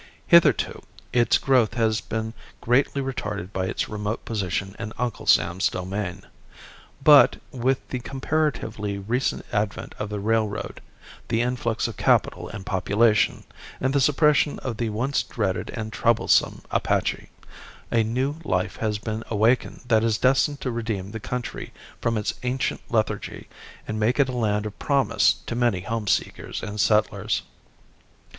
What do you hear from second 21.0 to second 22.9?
the country from its ancient